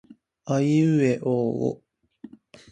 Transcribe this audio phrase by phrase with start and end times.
[0.45, 1.81] あいうえおおお